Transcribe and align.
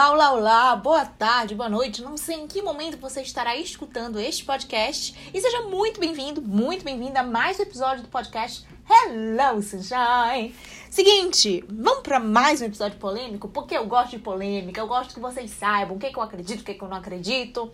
Olá, 0.00 0.12
olá, 0.12 0.32
olá, 0.32 0.76
boa 0.76 1.04
tarde, 1.04 1.54
boa 1.54 1.68
noite. 1.68 2.00
Não 2.00 2.16
sei 2.16 2.36
em 2.36 2.46
que 2.46 2.62
momento 2.62 2.96
você 2.96 3.20
estará 3.20 3.54
escutando 3.54 4.18
este 4.18 4.46
podcast. 4.46 5.14
E 5.34 5.38
seja 5.38 5.60
muito 5.68 6.00
bem-vindo, 6.00 6.40
muito 6.40 6.82
bem-vinda 6.82 7.20
a 7.20 7.22
mais 7.22 7.58
um 7.58 7.64
episódio 7.64 8.04
do 8.04 8.08
podcast 8.08 8.66
Hello 8.88 9.60
Sunshine. 9.60 10.54
Seguinte, 10.88 11.62
vamos 11.68 12.02
para 12.02 12.18
mais 12.18 12.62
um 12.62 12.64
episódio 12.64 12.98
polêmico, 12.98 13.46
porque 13.48 13.76
eu 13.76 13.86
gosto 13.86 14.12
de 14.12 14.20
polêmica, 14.20 14.80
eu 14.80 14.86
gosto 14.86 15.12
que 15.12 15.20
vocês 15.20 15.50
saibam 15.50 15.98
o 15.98 16.00
que, 16.00 16.08
que 16.08 16.18
eu 16.18 16.22
acredito, 16.22 16.62
o 16.62 16.64
que, 16.64 16.72
que 16.72 16.82
eu 16.82 16.88
não 16.88 16.96
acredito. 16.96 17.70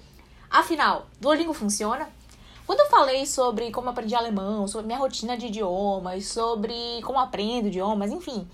Afinal, 0.50 1.06
Duolingo 1.20 1.52
funciona? 1.52 2.10
Quando 2.66 2.80
eu 2.80 2.90
falei 2.90 3.24
sobre 3.24 3.70
como 3.70 3.90
aprendi 3.90 4.16
alemão, 4.16 4.66
sobre 4.66 4.88
minha 4.88 4.98
rotina 4.98 5.36
de 5.36 5.46
idiomas, 5.46 6.26
sobre 6.26 6.74
como 7.04 7.20
aprendo 7.20 7.68
idiomas, 7.68 8.10
enfim, 8.10 8.48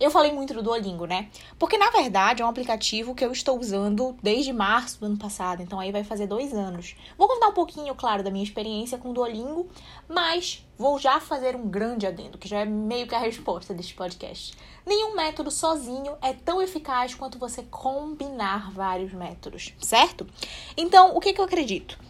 eu 0.00 0.10
falei 0.10 0.32
muito 0.32 0.54
do 0.54 0.62
Duolingo, 0.62 1.06
né? 1.06 1.28
Porque 1.58 1.76
na 1.76 1.90
verdade 1.90 2.42
é 2.42 2.44
um 2.44 2.48
aplicativo 2.48 3.14
que 3.14 3.24
eu 3.24 3.32
estou 3.32 3.58
usando 3.58 4.16
desde 4.22 4.52
março 4.52 5.00
do 5.00 5.06
ano 5.06 5.16
passado, 5.16 5.62
então 5.62 5.80
aí 5.80 5.90
vai 5.90 6.04
fazer 6.04 6.26
dois 6.26 6.54
anos. 6.54 6.94
Vou 7.16 7.26
contar 7.26 7.48
um 7.48 7.52
pouquinho, 7.52 7.94
claro, 7.94 8.22
da 8.22 8.30
minha 8.30 8.44
experiência 8.44 8.98
com 8.98 9.10
o 9.10 9.12
Duolingo, 9.12 9.68
mas 10.08 10.64
vou 10.76 10.98
já 10.98 11.20
fazer 11.20 11.56
um 11.56 11.68
grande 11.68 12.06
adendo, 12.06 12.38
que 12.38 12.48
já 12.48 12.60
é 12.60 12.64
meio 12.64 13.06
que 13.06 13.14
a 13.14 13.18
resposta 13.18 13.74
deste 13.74 13.94
podcast. 13.94 14.56
Nenhum 14.86 15.14
método 15.14 15.50
sozinho 15.50 16.16
é 16.22 16.32
tão 16.32 16.62
eficaz 16.62 17.14
quanto 17.14 17.38
você 17.38 17.62
combinar 17.64 18.70
vários 18.70 19.12
métodos, 19.12 19.74
certo? 19.80 20.26
Então, 20.76 21.16
o 21.16 21.20
que, 21.20 21.32
que 21.32 21.40
eu 21.40 21.44
acredito? 21.44 22.07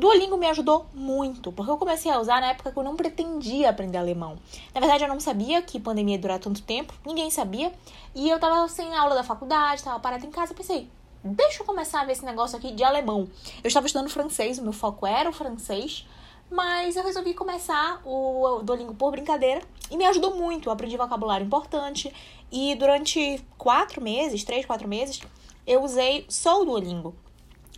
Duolingo 0.00 0.38
me 0.38 0.46
ajudou 0.46 0.86
muito, 0.94 1.52
porque 1.52 1.70
eu 1.70 1.76
comecei 1.76 2.10
a 2.10 2.18
usar 2.18 2.40
na 2.40 2.48
época 2.48 2.72
que 2.72 2.78
eu 2.78 2.82
não 2.82 2.96
pretendia 2.96 3.68
aprender 3.68 3.98
alemão. 3.98 4.38
Na 4.74 4.80
verdade, 4.80 5.04
eu 5.04 5.08
não 5.08 5.20
sabia 5.20 5.60
que 5.60 5.78
pandemia 5.78 6.14
ia 6.14 6.20
durar 6.20 6.38
tanto 6.38 6.62
tempo, 6.62 6.94
ninguém 7.04 7.30
sabia, 7.30 7.70
e 8.14 8.30
eu 8.30 8.40
tava 8.40 8.66
sem 8.66 8.94
aula 8.96 9.14
da 9.14 9.22
faculdade, 9.22 9.84
tava 9.84 10.00
parada 10.00 10.24
em 10.24 10.30
casa, 10.30 10.54
pensei, 10.54 10.88
deixa 11.22 11.62
eu 11.62 11.66
começar 11.66 12.00
a 12.00 12.04
ver 12.06 12.12
esse 12.12 12.24
negócio 12.24 12.56
aqui 12.56 12.72
de 12.72 12.82
alemão. 12.82 13.28
Eu 13.62 13.68
estava 13.68 13.84
estudando 13.84 14.08
francês, 14.08 14.58
o 14.58 14.62
meu 14.62 14.72
foco 14.72 15.06
era 15.06 15.28
o 15.28 15.34
francês, 15.34 16.06
mas 16.50 16.96
eu 16.96 17.04
resolvi 17.04 17.34
começar 17.34 18.00
o 18.02 18.62
Duolingo 18.62 18.94
por 18.94 19.10
brincadeira 19.10 19.60
e 19.90 19.98
me 19.98 20.06
ajudou 20.06 20.34
muito. 20.34 20.70
Eu 20.70 20.72
aprendi 20.72 20.96
vocabulário 20.96 21.44
importante 21.44 22.10
e 22.50 22.74
durante 22.74 23.44
quatro 23.58 24.00
meses, 24.00 24.44
três, 24.44 24.64
quatro 24.64 24.88
meses, 24.88 25.20
eu 25.66 25.84
usei 25.84 26.24
só 26.26 26.62
o 26.62 26.64
Duolingo. 26.64 27.14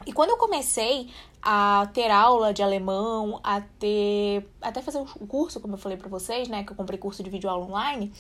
E 0.07 0.13
quando 0.13 0.31
eu 0.31 0.37
comecei 0.37 1.09
a 1.41 1.89
ter 1.93 2.11
aula 2.11 2.53
de 2.53 2.63
alemão, 2.63 3.41
a 3.43 3.61
ter 3.61 4.49
até 4.61 4.83
fazer 4.83 4.99
o 4.99 5.27
curso, 5.27 5.61
como 5.61 5.75
eu 5.75 5.79
falei 5.79 5.97
para 5.97 6.09
vocês, 6.09 6.49
né, 6.49 6.65
que 6.65 6.73
eu 6.73 6.77
comprei 6.77 6.99
curso 6.99 7.23
de 7.23 7.31
vídeo 7.31 7.49
aula 7.49 7.67
online, 7.67 8.13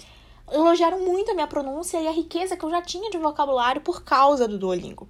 elogiaram 0.50 1.00
muito 1.00 1.30
a 1.30 1.34
minha 1.34 1.46
pronúncia 1.46 2.00
e 2.00 2.06
a 2.06 2.12
riqueza 2.12 2.56
que 2.56 2.64
eu 2.64 2.70
já 2.70 2.82
tinha 2.82 3.10
de 3.10 3.18
vocabulário 3.18 3.80
por 3.80 4.02
causa 4.02 4.46
do 4.46 4.58
Duolingo. 4.58 5.08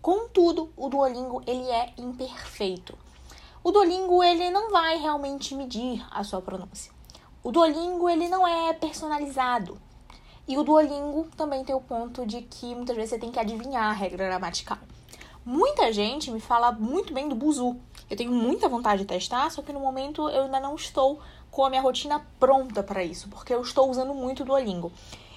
Contudo, 0.00 0.70
o 0.76 0.88
Duolingo 0.88 1.42
ele 1.46 1.68
é 1.68 1.92
imperfeito. 1.98 2.96
O 3.64 3.72
Duolingo 3.72 4.22
ele 4.22 4.50
não 4.50 4.70
vai 4.70 4.96
realmente 4.98 5.54
medir 5.54 6.06
a 6.10 6.22
sua 6.22 6.40
pronúncia. 6.40 6.92
O 7.42 7.50
Duolingo 7.50 8.08
ele 8.08 8.28
não 8.28 8.46
é 8.46 8.72
personalizado. 8.72 9.78
E 10.46 10.56
o 10.56 10.62
Duolingo 10.62 11.26
também 11.36 11.64
tem 11.64 11.74
o 11.74 11.80
ponto 11.80 12.24
de 12.24 12.42
que 12.42 12.74
muitas 12.74 12.94
vezes 12.94 13.10
você 13.10 13.18
tem 13.18 13.32
que 13.32 13.40
adivinhar 13.40 13.90
a 13.90 13.92
regra 13.92 14.26
gramatical. 14.26 14.78
Muita 15.48 15.92
gente 15.92 16.28
me 16.32 16.40
fala 16.40 16.72
muito 16.72 17.14
bem 17.14 17.28
do 17.28 17.36
Buzu. 17.36 17.76
Eu 18.10 18.16
tenho 18.16 18.32
muita 18.32 18.68
vontade 18.68 19.02
de 19.02 19.06
testar, 19.06 19.48
só 19.48 19.62
que 19.62 19.72
no 19.72 19.78
momento 19.78 20.28
eu 20.28 20.42
ainda 20.42 20.58
não 20.58 20.74
estou 20.74 21.20
com 21.52 21.64
a 21.64 21.70
minha 21.70 21.80
rotina 21.80 22.20
pronta 22.40 22.82
para 22.82 23.04
isso, 23.04 23.28
porque 23.28 23.54
eu 23.54 23.62
estou 23.62 23.88
usando 23.88 24.12
muito 24.12 24.42
o 24.42 24.44
Duolingo. 24.44 24.90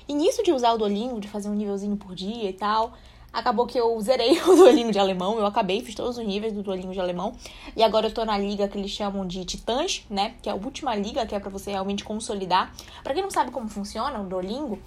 E 0.07 0.15
nisso 0.15 0.41
de 0.41 0.51
usar 0.51 0.73
o 0.73 0.79
Duolingo, 0.79 1.19
de 1.19 1.27
fazer 1.27 1.47
um 1.47 1.53
nívelzinho 1.53 1.95
por 1.95 2.15
dia 2.15 2.49
e 2.49 2.53
tal, 2.53 2.93
acabou 3.31 3.67
que 3.67 3.79
eu 3.79 4.01
zerei 4.01 4.41
o 4.41 4.55
Duolingo 4.55 4.91
de 4.91 4.97
alemão, 4.97 5.37
eu 5.37 5.45
acabei, 5.45 5.79
fiz 5.81 5.93
todos 5.93 6.17
os 6.17 6.25
níveis 6.25 6.53
do 6.53 6.63
Duolingo 6.63 6.91
de 6.91 6.99
alemão, 6.99 7.35
e 7.75 7.83
agora 7.83 8.07
eu 8.07 8.11
tô 8.11 8.25
na 8.25 8.35
liga 8.35 8.67
que 8.67 8.79
eles 8.79 8.89
chamam 8.89 9.27
de 9.27 9.45
Titãs, 9.45 10.07
né, 10.09 10.33
que 10.41 10.49
é 10.49 10.51
a 10.51 10.55
última 10.55 10.95
liga, 10.95 11.23
que 11.27 11.35
é 11.35 11.39
para 11.39 11.51
você 11.51 11.69
realmente 11.69 12.03
consolidar. 12.03 12.73
Para 13.03 13.13
quem 13.13 13.21
não 13.21 13.29
sabe 13.29 13.51
como 13.51 13.69
funciona 13.69 14.19
o 14.19 14.23
Duolingo, 14.23 14.79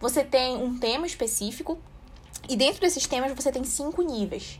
você 0.00 0.24
tem 0.24 0.56
um 0.56 0.78
tema 0.78 1.06
específico, 1.06 1.76
e 2.48 2.56
dentro 2.56 2.80
desses 2.80 3.06
temas 3.06 3.30
você 3.34 3.52
tem 3.52 3.62
cinco 3.62 4.00
níveis. 4.00 4.58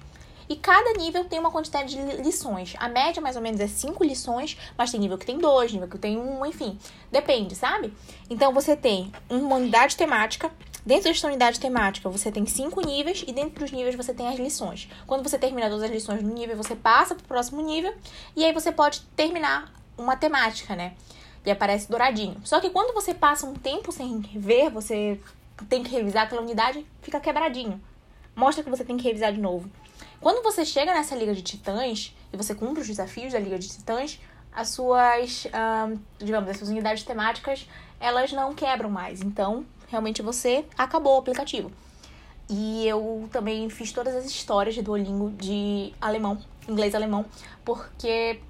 E 0.50 0.56
cada 0.56 0.94
nível 0.94 1.24
tem 1.24 1.38
uma 1.38 1.52
quantidade 1.52 1.94
de 1.94 2.16
lições. 2.16 2.74
A 2.80 2.88
média, 2.88 3.22
mais 3.22 3.36
ou 3.36 3.42
menos, 3.42 3.60
é 3.60 3.68
cinco 3.68 4.02
lições, 4.02 4.58
mas 4.76 4.90
tem 4.90 4.98
nível 4.98 5.16
que 5.16 5.24
tem 5.24 5.38
dois, 5.38 5.72
nível 5.72 5.86
que 5.86 5.96
tem 5.96 6.18
um, 6.18 6.44
enfim. 6.44 6.76
Depende, 7.08 7.54
sabe? 7.54 7.94
Então 8.28 8.52
você 8.52 8.76
tem 8.76 9.12
uma 9.30 9.54
unidade 9.54 9.96
temática. 9.96 10.50
Dentro 10.84 11.04
dessa 11.04 11.28
unidade 11.28 11.60
temática, 11.60 12.10
você 12.10 12.32
tem 12.32 12.46
cinco 12.46 12.84
níveis 12.84 13.22
e 13.28 13.32
dentro 13.32 13.60
dos 13.60 13.70
níveis 13.70 13.94
você 13.94 14.12
tem 14.12 14.26
as 14.26 14.40
lições. 14.40 14.88
Quando 15.06 15.22
você 15.22 15.38
termina 15.38 15.68
todas 15.68 15.84
as 15.84 15.90
lições 15.92 16.20
no 16.20 16.34
nível, 16.34 16.56
você 16.56 16.74
passa 16.74 17.14
para 17.14 17.22
o 17.22 17.28
próximo 17.28 17.60
nível 17.60 17.94
e 18.34 18.44
aí 18.44 18.52
você 18.52 18.72
pode 18.72 19.02
terminar 19.14 19.72
uma 19.96 20.16
temática, 20.16 20.74
né? 20.74 20.94
E 21.46 21.50
aparece 21.52 21.88
douradinho. 21.88 22.40
Só 22.42 22.58
que 22.58 22.70
quando 22.70 22.92
você 22.92 23.14
passa 23.14 23.46
um 23.46 23.54
tempo 23.54 23.92
sem 23.92 24.18
ver, 24.34 24.68
você 24.68 25.20
tem 25.68 25.84
que 25.84 25.92
revisar 25.92 26.24
aquela 26.24 26.42
unidade, 26.42 26.84
fica 27.02 27.20
quebradinho. 27.20 27.80
Mostra 28.34 28.64
que 28.64 28.70
você 28.70 28.84
tem 28.84 28.96
que 28.96 29.04
revisar 29.04 29.32
de 29.32 29.40
novo. 29.40 29.70
Quando 30.20 30.42
você 30.42 30.64
chega 30.64 30.92
nessa 30.92 31.16
Liga 31.16 31.34
de 31.34 31.40
Titãs 31.40 32.14
e 32.30 32.36
você 32.36 32.54
cumpre 32.54 32.82
os 32.82 32.86
desafios 32.86 33.32
da 33.32 33.38
Liga 33.38 33.58
de 33.58 33.68
Titãs, 33.68 34.20
as 34.52 34.68
suas, 34.68 35.46
digamos, 36.18 36.50
as 36.50 36.58
suas 36.58 36.68
unidades 36.68 37.02
temáticas, 37.04 37.66
elas 37.98 38.30
não 38.32 38.54
quebram 38.54 38.90
mais. 38.90 39.22
Então, 39.22 39.64
realmente 39.88 40.20
você 40.20 40.64
acabou 40.76 41.14
o 41.16 41.18
aplicativo. 41.18 41.72
E 42.50 42.86
eu 42.86 43.28
também 43.32 43.70
fiz 43.70 43.92
todas 43.92 44.14
as 44.14 44.26
histórias 44.26 44.74
de 44.74 44.82
Duolingo 44.82 45.30
de 45.30 45.94
alemão, 46.00 46.38
inglês-alemão, 46.68 47.24
porque 47.64 48.40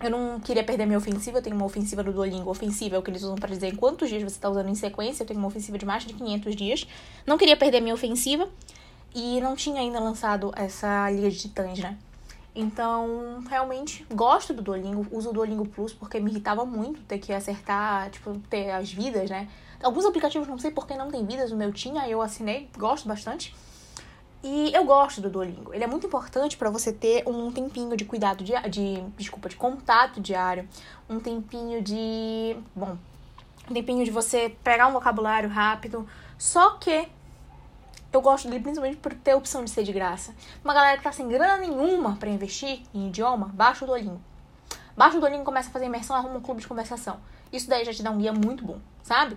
eu 0.00 0.08
não 0.08 0.40
queria 0.40 0.64
perder 0.64 0.86
minha 0.86 0.98
ofensiva. 0.98 1.38
Eu 1.38 1.42
tenho 1.42 1.56
uma 1.56 1.66
ofensiva 1.66 2.02
do 2.02 2.12
Duolingo. 2.12 2.48
Ofensiva 2.48 2.96
é 2.96 2.98
o 2.98 3.02
que 3.02 3.10
eles 3.10 3.22
usam 3.22 3.34
para 3.34 3.50
dizer 3.50 3.66
em 3.66 3.76
quantos 3.76 4.08
dias 4.08 4.22
você 4.22 4.36
está 4.36 4.48
usando 4.48 4.70
em 4.70 4.74
sequência. 4.74 5.24
Eu 5.24 5.26
tenho 5.26 5.38
uma 5.38 5.48
ofensiva 5.48 5.76
de 5.76 5.84
mais 5.84 6.04
de 6.04 6.14
500 6.14 6.56
dias. 6.56 6.86
Não 7.26 7.36
queria 7.36 7.56
perder 7.56 7.80
minha 7.80 7.94
ofensiva. 7.94 8.48
E 9.14 9.40
não 9.40 9.56
tinha 9.56 9.80
ainda 9.80 9.98
lançado 9.98 10.52
essa 10.54 11.10
Liga 11.10 11.30
de 11.30 11.38
Titãs, 11.38 11.78
né? 11.78 11.98
Então, 12.54 13.42
realmente, 13.48 14.04
gosto 14.12 14.52
do 14.52 14.60
Duolingo, 14.60 15.06
uso 15.10 15.30
o 15.30 15.32
Duolingo 15.32 15.66
Plus 15.66 15.92
porque 15.92 16.18
me 16.18 16.30
irritava 16.30 16.64
muito 16.64 17.00
ter 17.02 17.18
que 17.18 17.32
acertar, 17.32 18.10
tipo, 18.10 18.36
ter 18.50 18.70
as 18.70 18.92
vidas, 18.92 19.30
né? 19.30 19.48
Alguns 19.82 20.04
aplicativos 20.04 20.48
não 20.48 20.58
sei 20.58 20.70
por 20.70 20.86
que 20.86 20.94
não 20.94 21.10
tem 21.10 21.24
vidas, 21.24 21.52
o 21.52 21.56
meu 21.56 21.72
tinha, 21.72 22.08
eu 22.08 22.20
assinei, 22.20 22.68
gosto 22.76 23.08
bastante. 23.08 23.54
E 24.42 24.72
eu 24.74 24.84
gosto 24.84 25.20
do 25.20 25.28
Duolingo. 25.28 25.72
Ele 25.72 25.84
é 25.84 25.86
muito 25.86 26.06
importante 26.06 26.56
para 26.56 26.70
você 26.70 26.92
ter 26.92 27.22
um 27.26 27.52
tempinho 27.52 27.96
de 27.96 28.04
cuidado 28.04 28.42
de, 28.42 28.52
de, 28.68 29.00
desculpa, 29.16 29.48
de 29.48 29.56
contato 29.56 30.20
diário, 30.20 30.68
um 31.08 31.20
tempinho 31.20 31.82
de, 31.82 32.56
bom, 32.74 32.96
um 33.70 33.74
tempinho 33.74 34.04
de 34.04 34.10
você 34.10 34.54
pegar 34.64 34.86
um 34.86 34.92
vocabulário 34.92 35.48
rápido. 35.48 36.08
Só 36.38 36.70
que 36.70 37.08
eu 38.12 38.20
gosto 38.20 38.48
dele 38.48 38.60
principalmente 38.60 38.98
por 38.98 39.14
ter 39.14 39.32
a 39.32 39.36
opção 39.36 39.64
de 39.64 39.70
ser 39.70 39.84
de 39.84 39.92
graça. 39.92 40.34
Uma 40.64 40.74
galera 40.74 40.96
que 40.96 41.04
tá 41.04 41.12
sem 41.12 41.28
grana 41.28 41.58
nenhuma 41.58 42.16
para 42.16 42.28
investir 42.28 42.82
em 42.92 43.08
idioma, 43.08 43.50
baixa 43.54 43.84
o 43.84 43.86
Duolingo. 43.86 44.20
Baixa 44.96 45.16
o 45.16 45.20
Duolingo, 45.20 45.44
começa 45.44 45.68
a 45.68 45.72
fazer 45.72 45.86
imersão, 45.86 46.16
arruma 46.16 46.36
um 46.36 46.40
clube 46.40 46.60
de 46.60 46.66
conversação. 46.66 47.20
Isso 47.52 47.68
daí 47.68 47.84
já 47.84 47.92
te 47.92 48.02
dá 48.02 48.10
um 48.10 48.18
guia 48.18 48.32
muito 48.32 48.64
bom, 48.64 48.78
sabe? 49.02 49.36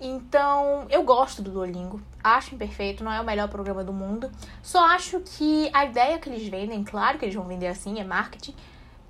Então, 0.00 0.86
eu 0.90 1.02
gosto 1.02 1.42
do 1.42 1.50
Duolingo. 1.50 2.00
Acho 2.22 2.54
imperfeito, 2.54 3.02
não 3.02 3.12
é 3.12 3.20
o 3.20 3.24
melhor 3.24 3.48
programa 3.48 3.82
do 3.82 3.92
mundo. 3.92 4.30
Só 4.62 4.84
acho 4.86 5.20
que 5.20 5.70
a 5.72 5.84
ideia 5.84 6.18
que 6.18 6.28
eles 6.28 6.46
vendem, 6.48 6.84
claro 6.84 7.18
que 7.18 7.24
eles 7.24 7.34
vão 7.34 7.46
vender 7.46 7.68
assim, 7.68 7.98
é 7.98 8.04
marketing, 8.04 8.54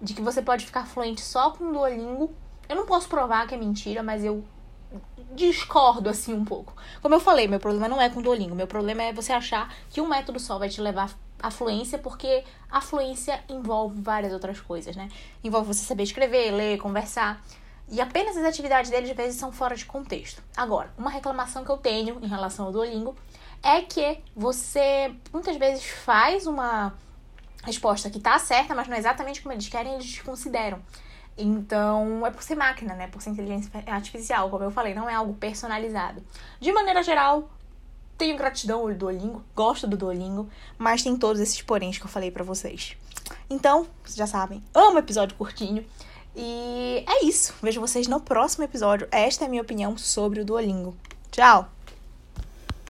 de 0.01 0.15
que 0.15 0.23
você 0.23 0.41
pode 0.41 0.65
ficar 0.65 0.87
fluente 0.87 1.21
só 1.21 1.51
com 1.51 1.65
o 1.65 1.73
Duolingo. 1.73 2.33
Eu 2.69 2.77
não 2.77 2.87
posso 2.87 3.09
provar 3.09 3.47
que 3.47 3.55
é 3.55 3.59
mentira, 3.59 4.03
mas 4.03 4.25
eu 4.25 4.45
discordo 5.33 6.09
assim 6.09 6.33
um 6.33 6.45
pouco. 6.45 6.75
Como 7.03 7.15
eu 7.15 7.21
falei, 7.21 7.47
meu 7.47 7.61
problema 7.61 7.89
não 7.89 8.01
é 8.01 8.09
com 8.09 8.21
o 8.21 8.23
Duolingo, 8.23 8.55
meu 8.55 8.67
problema 8.67 9.03
é 9.03 9.13
você 9.13 9.33
achar 9.33 9.73
que 9.91 10.01
um 10.01 10.09
método 10.09 10.41
só 10.41 10.59
vai 10.59 10.69
te 10.69 10.81
levar 10.81 11.11
à 11.41 11.51
fluência, 11.51 11.99
porque 11.99 12.45
a 12.71 12.81
fluência 12.81 13.43
envolve 13.49 14.01
várias 14.01 14.33
outras 14.33 14.61
coisas, 14.61 14.97
né? 14.97 15.09
Envolve 15.45 15.69
você 15.69 15.85
saber 15.85 16.05
escrever, 16.05 16.51
ler, 16.51 16.79
conversar. 16.79 17.45
E 17.89 18.01
apenas 18.01 18.37
as 18.37 18.45
atividades 18.45 18.91
deles 18.91 19.11
às 19.11 19.17
vezes 19.17 19.39
são 19.39 19.53
fora 19.53 19.77
de 19.77 19.85
contexto. 19.85 20.43
Agora, 20.57 20.93
uma 20.99 21.11
reclamação 21.11 21.65
que 21.65 21.71
eu 21.71 21.77
tenho 21.77 22.19
em 22.23 22.27
relação 22.27 22.67
ao 22.67 22.73
Duolingo 22.73 23.15
é 23.63 23.83
que 23.83 24.19
você 24.35 25.15
muitas 25.33 25.57
vezes 25.57 25.85
faz 25.85 26.47
uma 26.47 26.95
resposta 27.63 28.09
que 28.11 28.21
tá 28.21 28.39
certa, 28.39 28.75
mas 28.75 28.89
não 28.89 28.97
é 28.97 28.99
exatamente 28.99 29.43
como 29.43 29.53
eles 29.53 29.69
querem, 29.69 29.95
eles 29.95 30.21
consideram. 30.23 30.81
Então, 31.39 32.27
é 32.27 32.31
por 32.31 32.43
ser 32.43 32.55
máquina, 32.55 32.95
né? 32.95 33.09
Por 33.09 33.21
ser 33.21 33.31
inteligência 33.31 33.71
artificial, 33.87 34.49
como 34.49 34.65
eu 34.65 34.71
falei, 34.71 34.95
não 34.95 35.09
é 35.09 35.15
algo 35.15 35.35
personalizado. 35.35 36.23
De 36.59 36.73
maneira 36.73 37.03
geral, 37.03 37.51
tenho 38.17 38.37
gratidão 38.37 38.81
ao 38.81 38.95
Duolingo, 38.95 39.45
gosto 39.55 39.87
do 39.87 39.97
Duolingo, 39.97 40.49
mas 40.79 41.03
tem 41.03 41.17
todos 41.17 41.41
esses 41.41 41.61
poréns 41.61 41.99
que 41.99 42.05
eu 42.05 42.09
falei 42.09 42.31
para 42.31 42.43
vocês. 42.43 42.97
Então, 43.51 43.87
vocês 44.03 44.17
já 44.17 44.27
sabem, 44.27 44.63
amo 44.75 44.99
episódio 44.99 45.37
curtinho. 45.37 45.85
E 46.35 47.03
é 47.09 47.25
isso. 47.25 47.55
Vejo 47.63 47.81
vocês 47.81 48.07
no 48.07 48.21
próximo 48.21 48.65
episódio. 48.65 49.09
Esta 49.11 49.45
é 49.45 49.47
a 49.47 49.51
minha 49.51 49.63
opinião 49.63 49.97
sobre 49.97 50.41
o 50.41 50.45
Duolingo. 50.45 50.95
Tchau! 51.31 51.76